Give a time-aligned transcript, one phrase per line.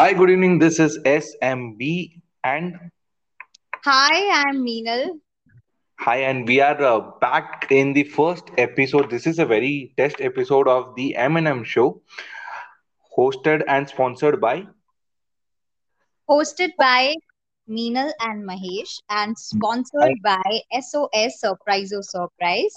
[0.00, 0.58] Hi, good evening.
[0.58, 2.90] This is SMB and
[3.84, 5.20] Hi, I'm Meenal.
[5.98, 9.10] hi, and we are uh, back in the first episode.
[9.10, 12.00] This is a very test episode of the M&M show,
[13.18, 14.66] hosted and sponsored by.
[16.30, 17.14] Hosted by
[17.68, 22.74] Meenal and Mahesh and sponsored by SOS Surprise or Surprise.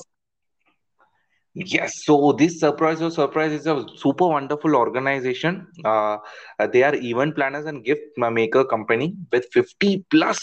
[1.56, 5.68] Yes, so this Surprise or Surprise is a super wonderful organization.
[5.86, 6.18] Uh,
[6.60, 10.40] uh, they are event planners and gift maker company with 50 plus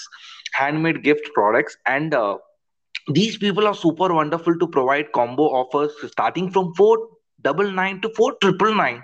[0.52, 1.76] handmade gift products.
[1.86, 2.38] And uh,
[3.08, 9.02] these people are super wonderful to provide combo offers starting from 499 to 4999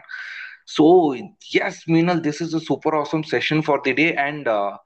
[0.67, 1.17] so
[1.53, 4.15] yes Meenal, this is a super awesome session for the day.
[4.15, 4.77] And uh,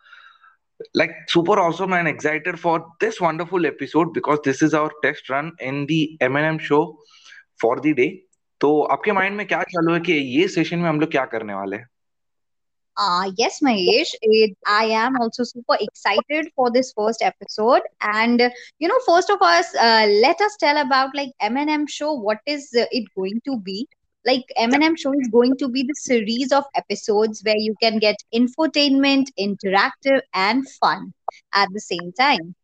[0.94, 5.52] like super awesome and excited for this wonderful episode because this is our test run
[5.60, 6.98] in the M&M show
[7.60, 8.10] for the day
[8.60, 11.54] तो आपके mind में क्या चालू है कि ये session में हम लोग क्या करने
[11.54, 11.88] वाले हैं
[13.02, 17.80] Uh, yes, Mahesh, it, I am also super excited for this first episode.
[18.00, 22.12] And, uh, you know, first of us, uh, let us tell about like M&M show.
[22.12, 23.88] What is uh, it going to be?
[24.25, 28.15] Like M&M show is going to be the series of episodes where you can get
[28.33, 31.13] infotainment, interactive, and fun
[31.53, 32.55] at the same time.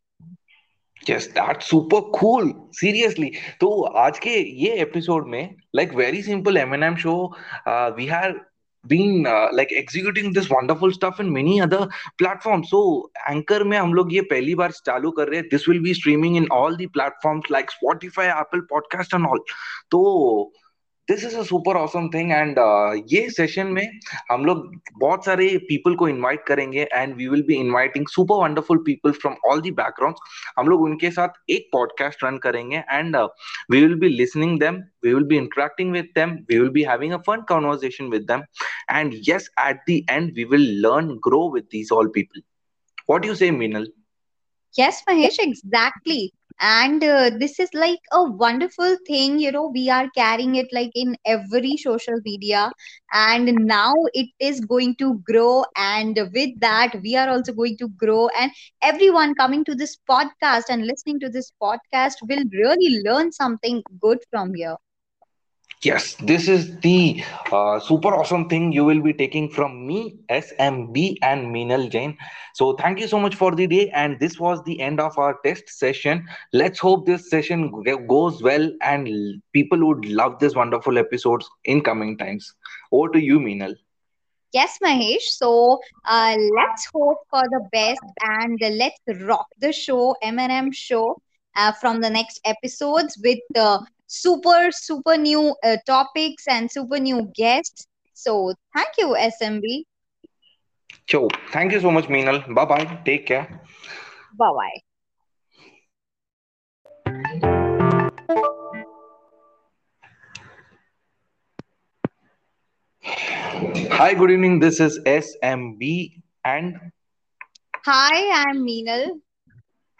[1.10, 3.70] Yes that super cool seriously तो
[4.02, 4.32] आज के
[4.64, 7.14] ये episode में like very simple MNM show
[7.68, 8.40] we have
[8.86, 11.88] been uh, like executing this wonderful stuff in many other
[12.18, 15.82] platforms so anchor में हम लोग ये पहली बार चालू कर रहे हैं this will
[15.84, 19.44] be streaming in all the platforms like Spotify Apple Podcast and all
[19.92, 20.02] तो
[21.10, 22.60] this is a super awesome thing and
[23.12, 24.00] ये सेशन में
[24.32, 24.60] हम लोग
[25.00, 29.36] बहुत सारे पीपल को इनवाइट करेंगे and we will be inviting super wonderful people from
[29.52, 33.16] all the backgrounds हम लोग उनके साथ एक पॉडकास्ट रन करेंगे and
[33.72, 37.14] we will be listening them we will be interacting with them we will be having
[37.16, 38.44] a fun conversation with them
[38.98, 42.44] and yes at the end we will learn grow with these all people
[43.12, 43.88] what do you say meenal
[44.76, 46.34] Yes, Mahesh, exactly.
[46.61, 50.91] And uh, this is like a wonderful thing, you know, we are carrying it like
[50.95, 52.71] in every social media,
[53.13, 55.65] and now it is going to grow.
[55.77, 58.29] And with that, we are also going to grow.
[58.39, 58.51] And
[58.83, 64.19] everyone coming to this podcast and listening to this podcast will really learn something good
[64.31, 64.77] from here.
[65.83, 67.23] Yes, this is the
[67.53, 72.17] uh, super awesome thing you will be taking from me, SMB and Meenal Jain.
[72.55, 73.91] So thank you so much for the day.
[73.91, 76.27] And this was the end of our test session.
[76.53, 77.71] Let's hope this session
[78.09, 79.09] goes well and
[79.53, 82.55] people would love this wonderful episodes in coming times.
[82.93, 83.75] Over to you, Meenal.
[84.53, 85.29] Yes, Mahesh.
[85.41, 91.21] So uh, let's hope for the best and let's rock the show, M&M show,
[91.57, 97.31] uh, from the next episodes with uh, super, super new uh, topics and super new
[97.35, 97.87] guests.
[98.15, 99.85] So thank you, SMB.
[101.09, 102.55] So thank you so much, Meenal.
[102.55, 103.01] Bye bye.
[103.05, 103.61] Take care.
[104.39, 104.81] Bye bye.
[113.93, 114.61] Hi, good evening.
[114.61, 116.93] This is SMB and
[117.87, 119.21] Hi, I'm Meenal.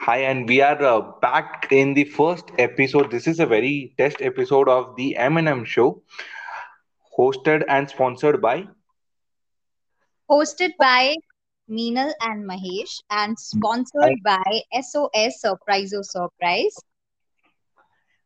[0.01, 3.11] Hi, and we are uh, back in the first episode.
[3.11, 6.03] This is a very test episode of the M&M show,
[7.19, 8.69] hosted and sponsored by.
[10.31, 11.17] Hosted by
[11.71, 16.77] Meenal and Mahesh and sponsored by SOS Surprise or Surprise.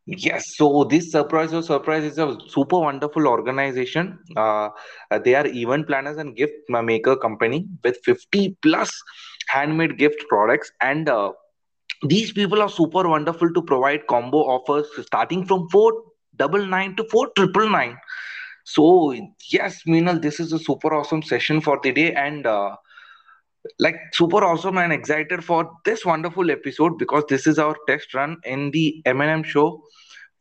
[0.07, 4.19] Yes, so this Surprise or Surprise is a super wonderful organization.
[4.37, 4.71] Uh,
[5.25, 8.91] they are event planners and gift maker company with 50 plus
[9.49, 11.33] handmade gift products and uh,
[12.09, 17.97] these people are super wonderful to provide combo offers starting from 499 to 4999
[18.65, 19.13] So
[19.51, 22.77] yes, Meenal, this is a super awesome session for the day, and uh,
[23.79, 28.37] like super awesome and excited for this wonderful episode because this is our test run
[28.45, 29.83] in the M&M show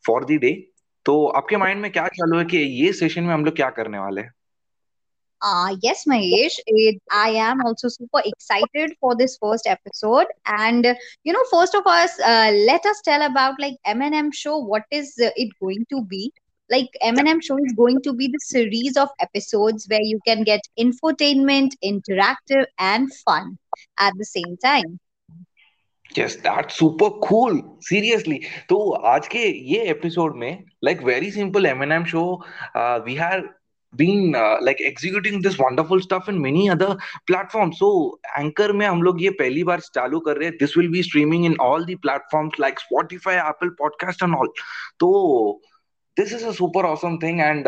[0.04, 0.66] for the day.
[1.04, 3.98] तो आपके mind में क्या चालू है कि ये session में हम लोग क्या करने
[3.98, 4.32] वाले हैं
[5.41, 10.25] Uh, yes, Mahesh, it, I am also super excited for this first episode.
[10.45, 14.57] And, uh, you know, first of us, uh, let us tell about like M&M show.
[14.57, 16.33] What is uh, it going to be?
[16.71, 20.61] Like M&M show is going to be the series of episodes where you can get
[20.79, 23.59] infotainment, interactive, and fun
[23.99, 24.99] at the same time.
[26.17, 28.39] Yes that super cool seriously
[28.69, 28.77] तो
[29.11, 29.39] आज के
[29.71, 32.23] ये episode में like very simple MNM show
[32.77, 33.49] we have
[33.93, 36.97] been uh, like executing this wonderful stuff in many other
[37.27, 40.91] platforms so anchor में हम लोग ये पहली बार चालू कर रहे हैं this will
[40.95, 44.47] be streaming in all the platforms like Spotify Apple Podcast and all
[44.99, 45.61] तो
[46.20, 47.66] this is a super awesome thing and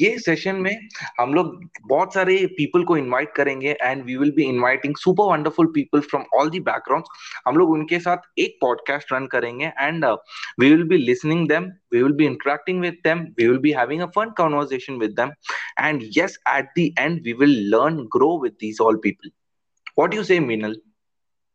[0.00, 0.88] ये सेशन में
[1.20, 1.58] हम लोग
[1.88, 6.24] बहुत सारे पीपल को इनवाइट करेंगे and we will be inviting super wonderful people from
[6.38, 7.04] all the background
[7.46, 12.02] हम लोग उनके साथ एक पॉडकास्ट रन करेंगे and we will be listening them we
[12.02, 15.32] will be interacting with them we will be having a fun conversation with them.
[15.76, 19.30] And yes at the end we will learn grow with these all people.
[19.96, 20.76] What do you say Meenal?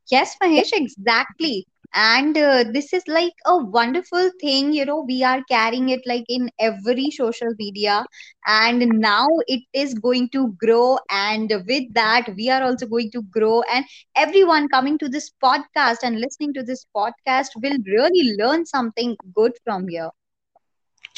[0.09, 1.53] Yes mahesh exactly.
[1.95, 6.25] And uh, this is like a wonderful thing, you know, we are carrying it like
[6.29, 8.05] in every social media,
[8.45, 10.97] and now it is going to grow.
[11.09, 13.63] And with that, we are also going to grow.
[13.71, 19.15] And everyone coming to this podcast and listening to this podcast will really learn something
[19.35, 20.11] good from here.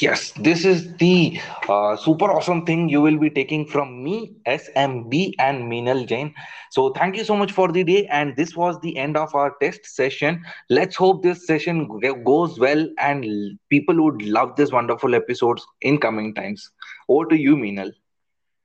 [0.00, 5.34] Yes, this is the uh, super awesome thing you will be taking from me, SMB,
[5.38, 6.34] and Meenal Jain.
[6.70, 8.06] So, thank you so much for the day.
[8.06, 10.44] And this was the end of our test session.
[10.70, 11.88] Let's hope this session
[12.24, 16.70] goes well and people would love this wonderful episodes in coming times.
[17.08, 17.92] Over to you, Meenal.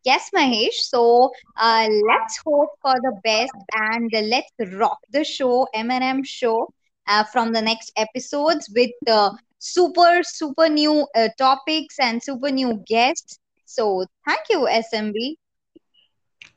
[0.04, 0.76] Yes, Mahesh.
[0.94, 6.74] So uh, let's hope for the best and let's rock the show, M&M show,
[7.08, 9.32] uh, from the next episodes with uh,
[9.64, 13.40] super, super new uh, topics and super new guests.
[13.66, 15.38] So thank you, SMB.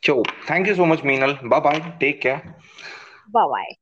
[0.04, 1.36] So, thank you so much, Meenal.
[1.48, 1.94] Bye bye.
[2.00, 2.56] Take care.
[3.32, 3.76] Bye bye.